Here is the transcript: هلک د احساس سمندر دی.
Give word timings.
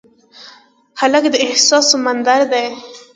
هلک 0.99 1.23
د 1.31 1.35
احساس 1.45 1.85
سمندر 1.91 2.39
دی. 2.51 2.67